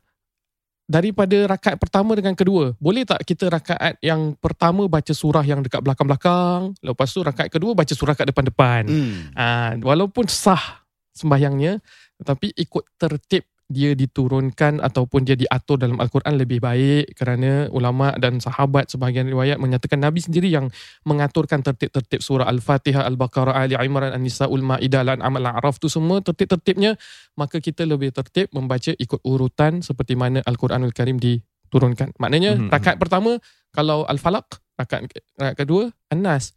[0.86, 5.82] daripada rakaat pertama dengan kedua, boleh tak kita rakaat yang pertama baca surah yang dekat
[5.82, 8.82] belakang-belakang, lepas tu rakaat kedua baca surah kat depan-depan.
[8.86, 9.14] Hmm.
[9.34, 11.80] Ah, walaupun sah sembahyangnya
[12.20, 18.38] tetapi ikut tertib dia diturunkan ataupun dia diatur dalam al-Quran lebih baik kerana ulama dan
[18.38, 20.70] sahabat sebahagian riwayat menyatakan Nabi sendiri yang
[21.02, 26.94] mengaturkan tertib-tertib surah Al-Fatihah, Al-Baqarah, Ali Imran, An-Nisaul Maidah, Al-An'am, Al-A'raf tu semua tertib-tertibnya
[27.34, 32.14] maka kita lebih tertib membaca ikut urutan seperti mana Al-Quranul Karim diturunkan.
[32.22, 32.70] Maknanya Mhm.
[32.70, 33.42] rakaat pertama
[33.74, 35.10] kalau Al-Falaq, rakaat,
[35.42, 36.54] rakaat kedua An-Nas.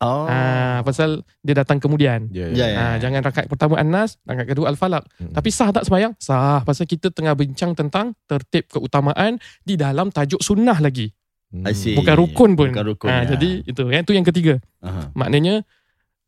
[0.00, 0.24] Oh.
[0.24, 2.32] Ah, pasal dia datang kemudian.
[2.32, 2.78] Ya, Ya, ya.
[2.80, 5.04] Ah, jangan rakaat pertama An-Nas, rakaat kedua Al-Falaq.
[5.20, 5.36] Hmm.
[5.36, 6.16] Tapi sah tak sembahyang?
[6.16, 6.64] Sah.
[6.64, 11.12] Pasal kita tengah bincang tentang tertib keutamaan di dalam tajuk sunnah lagi.
[11.52, 11.92] I see.
[11.92, 12.72] Bukan rukun pun.
[12.72, 13.12] Bukan rukun.
[13.12, 13.36] Ah, ya.
[13.36, 13.82] Jadi itu.
[13.92, 14.54] Yang tu yang ketiga.
[14.80, 15.12] Aha.
[15.12, 15.68] Maknanya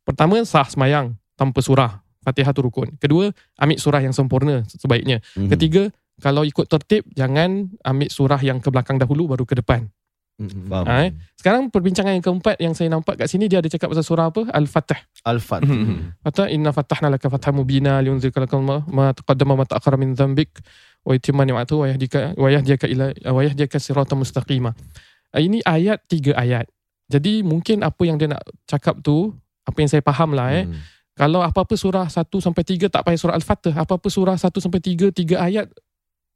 [0.05, 1.97] pertama sah sembahyang tanpa surah.
[2.23, 2.93] Fatihah tu rukun.
[3.01, 5.19] Kedua, ambil surah yang sempurna sebaiknya.
[5.35, 5.49] Mhm.
[5.49, 5.89] Ketiga,
[6.21, 9.89] kalau ikut tertib jangan ambil surah yang ke belakang dahulu baru ke depan.
[10.33, 10.65] Hmm.
[10.65, 10.85] Faham.
[10.89, 11.11] Ah, eh.
[11.37, 14.49] Sekarang perbincangan yang keempat yang saya nampak kat sini dia ada cakap pasal surah apa?
[14.49, 14.97] Al-Fatih.
[15.29, 15.61] Al-Fat.
[15.61, 16.17] Hmm.
[16.25, 20.57] Kata inna fatahna laka fathan mubina liyunzirka lakum ma, ma taqaddama ma ta'akhkhara min dhanbik
[21.05, 24.73] wa yutimma ni'matahu wa yahdika wa yahdika ila wa yahdika siratan mustaqima.
[25.29, 26.65] Ah, Ini ayat tiga ayat.
[27.13, 29.29] Jadi mungkin apa yang dia nak cakap tu
[29.69, 30.65] apa yang saya faham lah eh.
[30.65, 30.81] Hmm.
[31.13, 33.77] Kalau apa-apa surah 1 sampai 3 tak payah surah Al-Fatih.
[33.77, 35.69] Apa-apa surah 1 sampai 3 tiga ayat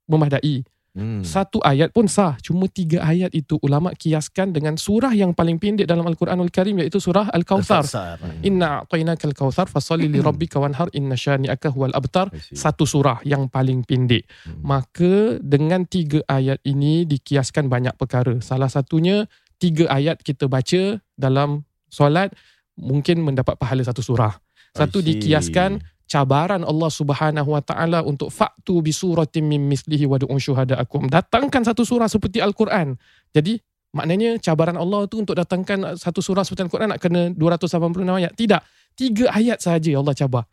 [0.06, 0.62] memadai.
[0.98, 1.22] Hmm.
[1.22, 2.34] Satu ayat pun sah.
[2.42, 6.98] Cuma tiga ayat itu ulama kiaskan dengan surah yang paling pendek dalam Al-Quranul Karim iaitu
[6.98, 7.86] surah Al-Kautsar.
[7.86, 8.18] Al-Kautsar.
[8.42, 12.34] Inna a'tainaka al-kautsar fasalli li rabbika wanhar inna syani'aka huwal abtar.
[12.34, 14.26] Satu surah yang paling pendek.
[14.42, 14.66] Hmm.
[14.66, 18.42] Maka dengan tiga ayat ini dikiaskan banyak perkara.
[18.42, 19.30] Salah satunya
[19.62, 21.62] tiga ayat kita baca dalam
[21.94, 22.34] solat
[22.74, 24.34] mungkin mendapat pahala satu surah.
[24.74, 30.40] Satu dikiaskan cabaran Allah Subhanahu Wa Taala untuk faktu bi suratin min mislihi wa du'un
[30.40, 31.12] syuhadaakum.
[31.12, 32.96] Datangkan satu surah seperti Al-Quran.
[33.36, 33.60] Jadi
[33.92, 38.32] maknanya cabaran Allah tu untuk datangkan satu surah seperti Al-Quran nak kena 286 ayat.
[38.34, 38.62] Tidak.
[38.98, 40.44] Tiga ayat sahaja Allah cabar.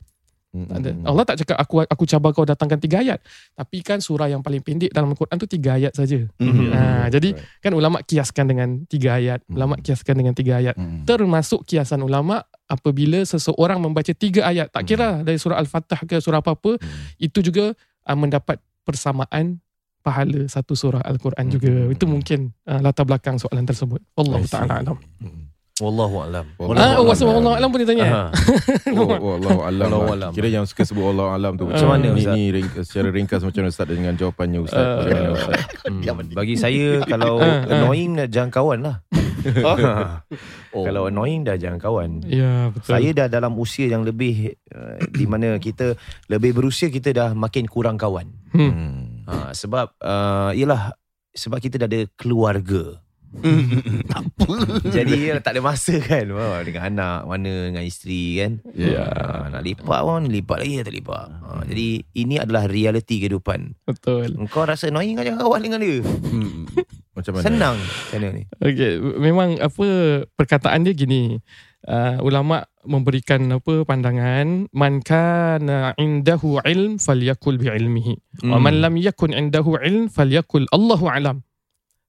[0.54, 0.70] Hmm.
[0.70, 0.90] Ada.
[1.02, 3.18] Allah tak cakap aku aku cabar kau datangkan tiga ayat.
[3.58, 6.22] Tapi kan surah yang paling pendek dalam Al-Quran tu tiga ayat saja.
[6.38, 6.70] Mhm.
[6.70, 7.58] Ha, jadi Right.
[7.58, 9.42] kan ulama kiaskan dengan tiga ayat.
[9.50, 10.78] Ulama kiaskan dengan tiga ayat.
[10.78, 11.10] Mhm.
[11.10, 14.70] Termasuk kiasan ulama apabila seseorang membaca tiga ayat.
[14.70, 16.78] Tak kira dari surah Al-Fatah ke surah apa-apa.
[16.78, 17.02] Hmm.
[17.18, 17.74] Itu juga
[18.06, 19.58] uh, mendapat persamaan
[20.04, 21.72] pahala satu surah Al-Quran juga.
[21.72, 21.90] Hmm.
[21.90, 23.98] Itu mungkin uh, latar belakang soalan tersebut.
[24.14, 24.38] Allah.
[24.46, 24.96] Taala alam.
[25.18, 25.50] Hmm.
[25.82, 26.46] Wallahu alam.
[26.78, 28.06] Ah, oh, wasma Allah alam pun dia tanya.
[28.06, 28.24] Aha.
[28.94, 29.88] Oh, oh, Allah alam.
[29.90, 30.14] Allah lah.
[30.14, 30.30] alam.
[30.30, 31.66] Kira yang suka sebut Allah alam tu.
[31.66, 32.34] Macam mana, Ni, Ustaz?
[32.38, 34.78] ni ring, secara ringkas macam mana Ustaz dengan jawapannya Ustaz.
[34.78, 35.58] Uh, Macam mana Ustaz?
[35.84, 36.30] Hmm.
[36.32, 37.74] Bagi saya kalau Ah, ah.
[37.74, 38.96] annoying jangan kawan lah.
[40.72, 40.82] Oh.
[40.86, 42.22] Kalau annoying dah jangan kawan.
[42.24, 42.88] Ya, betul.
[42.94, 45.98] Saya dah dalam usia yang lebih uh, di mana kita
[46.32, 48.30] lebih berusia kita dah makin kurang kawan.
[48.56, 48.72] Hmm.
[48.72, 48.98] Hmm.
[49.28, 50.96] Ha, sebab uh, ialah
[51.34, 53.04] sebab kita dah ada keluarga.
[54.96, 58.52] Jadi ya, tak ada masa kan oh, dengan anak mana dengan isteri kan.
[58.72, 59.04] Ya.
[59.04, 61.26] Ha, nak lipat pun lipat lagi tak lipat.
[61.28, 63.74] Ha, jadi ini adalah realiti kehidupan.
[63.84, 64.38] Betul.
[64.38, 66.00] Engkau rasa annoying kan kawan dengan dia.
[66.04, 66.64] Hmm.
[67.14, 67.44] Macam mana?
[67.46, 67.76] Senang
[68.10, 68.42] channel ni.
[68.58, 69.86] Okay, memang apa
[70.34, 71.38] perkataan dia gini.
[71.84, 78.16] Uh, ulama memberikan apa pandangan man kana indahu ilm falyakul bi ilmihi
[78.48, 81.44] wa man lam yakun indahu ilm falyakul Allahu alam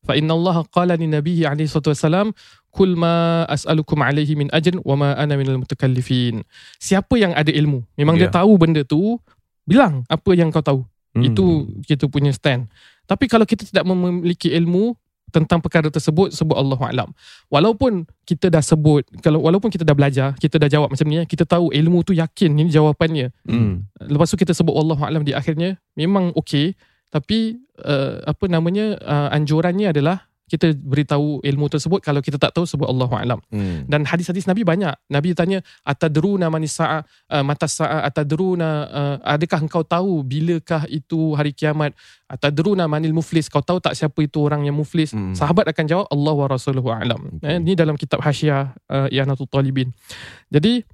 [0.05, 2.29] fa inna Allah qala li nabiyyi alaihi salatu wasalam
[2.69, 6.45] kul ma as'alukum alaihi min ajrin wa ma ana minal mutakallifin
[6.77, 8.33] siapa yang ada ilmu memang dia Ya.
[8.39, 9.17] tahu benda tu
[9.65, 10.81] bilang apa yang kau tahu
[11.15, 11.23] Hmm.
[11.23, 11.45] itu
[11.87, 12.67] kita punya stand.
[13.07, 14.99] Tapi kalau kita tidak memiliki ilmu
[15.31, 17.09] tentang perkara tersebut sebut Allah alam.
[17.47, 21.47] Walaupun kita dah sebut kalau walaupun kita dah belajar, kita dah jawab macam ni, kita
[21.47, 23.31] tahu ilmu tu yakin ini jawapannya.
[23.47, 23.87] Hmm.
[23.95, 26.75] Lepas tu kita sebut Allah alam di akhirnya memang okey,
[27.13, 32.69] tapi uh, apa namanya uh, anjurannya adalah kita beritahu ilmu tersebut kalau kita tak tahu
[32.69, 33.39] sebut Allah alam.
[33.49, 33.89] Hmm.
[33.89, 34.93] Dan hadis-hadis Nabi banyak.
[35.09, 41.33] Nabi tanya, atadruna manis sa'a, uh, mata sa'a, atadruna, uh, adakah engkau tahu bilakah itu
[41.33, 41.97] hari kiamat?
[42.29, 45.17] Atadruna manil muflis, kau tahu tak siapa itu orang yang muflis?
[45.17, 45.33] Hmm.
[45.33, 47.41] Sahabat akan jawab, Allah wa rasuluhu a'lam.
[47.41, 47.49] Okay.
[47.49, 49.89] Eh, ini dalam kitab Hasyiah uh, I'anatul Talibin.
[50.53, 50.85] Jadi,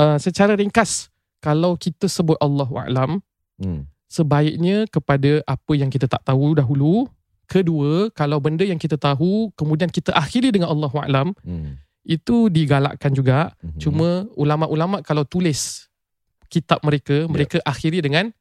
[0.00, 1.12] uh, secara ringkas,
[1.44, 3.20] kalau kita sebut Allah wa'alam,
[3.58, 3.90] Hmm.
[4.08, 7.06] Sebaiknya kepada apa yang kita tak tahu dahulu.
[7.48, 11.80] Kedua, kalau benda yang kita tahu, kemudian kita akhiri dengan Allah wa'alam, Hmm.
[12.04, 13.56] itu digalakkan juga.
[13.60, 13.76] Hmm.
[13.80, 15.88] Cuma ulama-ulama kalau tulis
[16.48, 18.32] kitab mereka, mereka akhiri dengan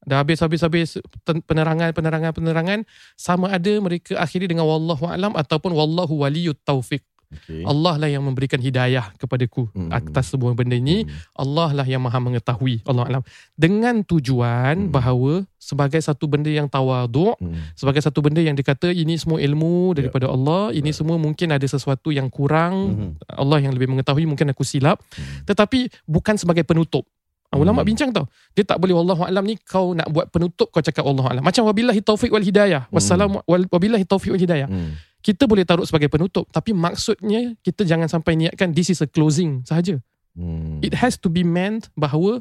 [0.00, 0.96] dah habis-habis-habis
[1.28, 2.78] ten- penerangan penerangan penerangan
[3.20, 7.04] sama ada mereka akhiri dengan wallahu alam ataupun wallahu waliyut taufiq.
[7.30, 7.62] Okay.
[7.62, 9.86] Allah lah yang memberikan hidayah kepadaku Hmm.
[9.88, 11.06] atas sebuah benda ini.
[11.06, 11.14] Hmm.
[11.38, 12.82] Allah lah yang maha mengetahui.
[12.82, 13.22] Allah alam.
[13.54, 14.90] Dengan tujuan Hmm.
[14.90, 17.54] bahawa sebagai satu benda yang tawaduk, Hmm.
[17.78, 20.98] sebagai satu benda yang dikata ini semua ilmu daripada Allah, ini Right.
[20.98, 23.38] semua mungkin ada sesuatu yang kurang, Mhm.
[23.38, 25.46] Allah yang lebih mengetahui mungkin aku silap Hmm.
[25.46, 27.06] tetapi bukan sebagai penutup
[27.50, 27.90] Ah, ulama Hmm.
[27.90, 31.26] bincang tau dia tak boleh wallahu alam ni kau nak buat penutup kau cakap wallahu
[31.26, 34.94] alam macam wabillahi taufik wal hidayah wassalamu wal- wabillahi taufik wal hidayah Hmm.
[35.20, 39.60] Kita boleh taruh sebagai penutup tapi maksudnya kita jangan sampai niatkan this is a closing
[39.64, 40.78] sahaja Hmm.
[40.78, 42.38] it has to be meant bahawa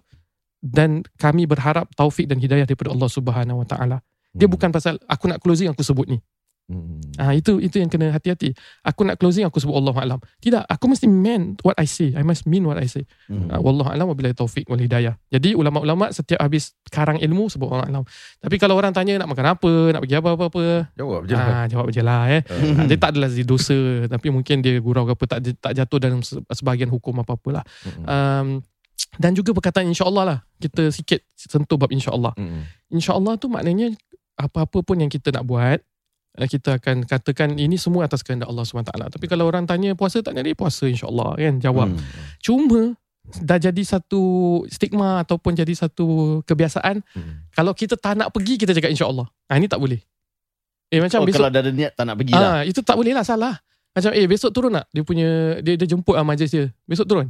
[0.61, 3.97] dan kami berharap taufik dan hidayah daripada Allah Subhanahu wa taala
[4.29, 4.53] dia Hmm.
[4.53, 6.21] bukan pasal aku nak closing aku sebut ni
[6.69, 7.01] Hmm.
[7.17, 8.53] Ah itu itu yang kena hati-hati.
[8.85, 10.19] Aku nak closing aku sebut Allah alam.
[10.37, 12.13] Tidak, aku mesti mean what I say.
[12.13, 13.09] I must mean what I say.
[13.25, 13.49] Hmm.
[13.49, 15.17] Uh, wallahu alam wabillahi taufik wal hidayah.
[15.33, 18.03] Jadi ulama-ulama setiap habis karang ilmu sebut Allah alam.
[18.37, 21.47] Tapi kalau orang tanya nak makan apa, nak pergi apa apa apa, Jawab je lah.
[21.49, 22.41] ah jawab je lah eh.
[22.79, 26.21] Ah, dia tak adalah dosa tapi mungkin dia gurau ke apa tak tak jatuh dalam
[26.21, 27.65] se- sebahagian hukum apa-apalah.
[27.81, 28.05] Hmm.
[28.05, 28.47] Um,
[29.17, 30.39] dan juga perkataan insya-Allah lah.
[30.61, 32.37] Kita sikit sentuh bab insya-Allah.
[32.37, 32.69] Hmm.
[32.93, 33.89] InsyaAllah tu maknanya
[34.37, 35.83] apa-apa pun yang kita nak buat,
[36.45, 38.87] kita akan katakan ini semua atas kehendak Allah SWT.
[39.09, 41.89] Tapi kalau orang tanya puasa tak jadi puasa insyaAllah kan jawab.
[41.89, 41.99] Hmm.
[42.37, 42.95] Cuma
[43.35, 44.21] dah jadi satu
[44.65, 47.45] stigma ataupun jadi satu kebiasaan Hmm.
[47.51, 49.27] kalau kita tak nak pergi kita cakap insyaAllah.
[49.47, 49.99] Ha, ini tak boleh.
[50.87, 52.49] Eh macam Oh, besok kalau dah ada niat tak nak pergi lah.
[52.51, 53.53] ah itu tak boleh lah salah.
[53.89, 54.85] Macam eh besok turun tak?
[54.89, 56.65] Dia punya dia dia jemput ah majlis dia.
[56.83, 57.27] Besok turun.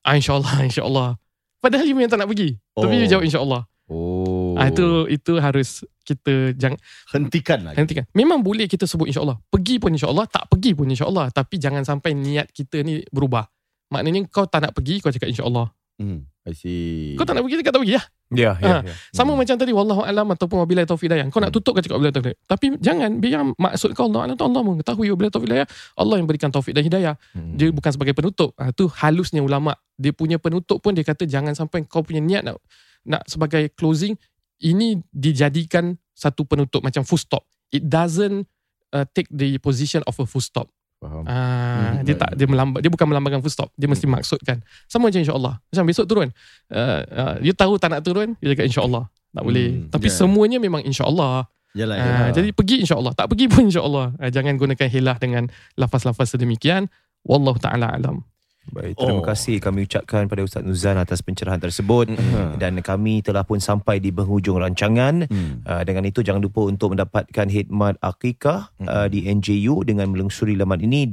[0.00, 1.14] Ah insyaallah insyaallah.
[1.58, 2.58] Padahal you yang tak nak pergi.
[2.72, 2.98] Tapi Oh.
[2.98, 3.62] dia jawab insyaallah.
[3.86, 4.35] Oh.
[4.56, 6.78] Ah itu itu harus kita jangan
[7.12, 7.72] hentikan lah.
[7.76, 8.04] Hentikan.
[8.16, 9.36] Memang boleh kita sebut insyaAllah.
[9.52, 10.26] Pergi pun insyaAllah.
[10.30, 11.28] Tak pergi pun insyaAllah.
[11.34, 13.46] Tapi jangan sampai niat kita ni berubah.
[13.90, 15.70] Maknanya kau tak nak pergi, kau cakap insyaAllah.
[15.96, 16.28] Hmm.
[16.46, 17.16] I see.
[17.18, 18.06] Kau tak nak pergi, cakap tak pergi lah.
[18.26, 18.82] Ya, ya, Ah.
[18.86, 18.94] ya.
[19.14, 21.30] Sama macam tadi, Wallahu alam ataupun wabillahi taufiq dayang.
[21.30, 22.42] Kau nak tutup, kau cakap wabillahi taufiq dayang.
[22.46, 25.70] Tapi jangan, biar maksud kau Allah alam tu Allah mengetahui wabillahi taufiq dayang.
[25.98, 27.14] Allah yang berikan taufik dan hidayah.
[27.34, 27.58] Hmm.
[27.58, 28.54] Dia bukan sebagai penutup.
[28.58, 29.74] Ah, tu halusnya ulama.
[29.98, 32.60] Dia punya penutup pun dia kata jangan sampai kau punya niat nak,
[33.06, 34.14] nak sebagai closing
[34.58, 37.44] ini dijadikan satu penutup macam full stop.
[37.68, 38.46] It doesn't
[38.90, 40.70] uh, take the position of a full stop.
[40.96, 41.28] Faham.
[41.28, 43.68] Ah, Hmm, dia tak dia melambang dia bukan melambangkan full stop.
[43.76, 44.64] Dia mesti maksudkan.
[44.88, 45.60] Sama macam insya-Allah.
[45.60, 46.28] Macam besok turun.
[46.72, 49.04] Uh, uh, dia tahu tak nak turun, dia cakap insya-Allah.
[49.36, 49.68] Tak boleh.
[49.84, 50.14] Hmm, Tapi ya.
[50.16, 51.44] semuanya memang insya-Allah.
[51.76, 52.28] Yalah, Ah, yalah.
[52.32, 53.12] jadi pergi insya-Allah.
[53.12, 54.16] Tak pergi pun insya-Allah.
[54.16, 55.44] Ah, jangan gunakan hilah dengan
[55.76, 56.88] lafaz-lafaz sedemikian.
[57.20, 58.24] Wallahu taala alam.
[58.66, 59.26] Baik, terima Oh.
[59.26, 62.58] kasih kami ucapkan pada Ustaz Nuzan atas pencerahan tersebut Mhm.
[62.58, 65.30] dan kami telah pun sampai di penghujung rancangan.
[65.30, 65.62] Hmm.
[65.62, 70.82] Uh, dengan itu jangan lupa untuk mendapatkan khidmat akikah uh, di NJU dengan melungsuri laman
[70.82, 71.06] ini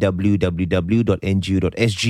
[1.03, 2.03] www.nju.sg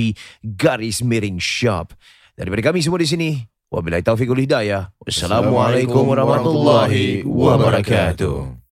[0.56, 1.92] garis miring shop.
[2.34, 3.30] Daripada kami semua di sini,
[3.68, 4.90] wabillahi taufiq wal hidayah.
[5.02, 8.58] Wassalamualaikum warahmatullahi wabarakatuh.